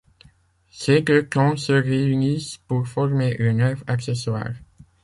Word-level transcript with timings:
Ces 0.71 1.01
deux 1.01 1.29
troncs 1.29 1.59
se 1.59 1.73
réunissent 1.73 2.57
pour 2.67 2.87
former 2.87 3.35
le 3.37 3.51
nerf 3.51 3.83
accessoire. 3.85 4.49